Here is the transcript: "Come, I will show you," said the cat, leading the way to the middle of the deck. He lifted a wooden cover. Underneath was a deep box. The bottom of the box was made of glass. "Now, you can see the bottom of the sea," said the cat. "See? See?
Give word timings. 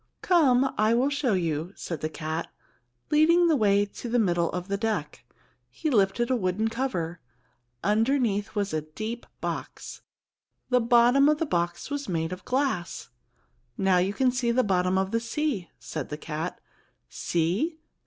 "Come, 0.23 0.73
I 0.79 0.95
will 0.95 1.11
show 1.11 1.33
you," 1.33 1.73
said 1.75 2.01
the 2.01 2.09
cat, 2.09 2.49
leading 3.11 3.45
the 3.45 3.55
way 3.55 3.85
to 3.85 4.09
the 4.09 4.17
middle 4.17 4.51
of 4.51 4.67
the 4.67 4.75
deck. 4.75 5.23
He 5.69 5.91
lifted 5.91 6.31
a 6.31 6.35
wooden 6.35 6.69
cover. 6.69 7.19
Underneath 7.83 8.55
was 8.55 8.73
a 8.73 8.81
deep 8.81 9.27
box. 9.41 10.01
The 10.71 10.79
bottom 10.81 11.29
of 11.29 11.37
the 11.37 11.45
box 11.45 11.91
was 11.91 12.09
made 12.09 12.33
of 12.33 12.45
glass. 12.45 13.11
"Now, 13.77 13.99
you 13.99 14.11
can 14.11 14.31
see 14.31 14.49
the 14.49 14.63
bottom 14.63 14.97
of 14.97 15.11
the 15.11 15.19
sea," 15.19 15.69
said 15.77 16.09
the 16.09 16.17
cat. 16.17 16.59
"See? 17.07 17.69
See? 17.69 17.79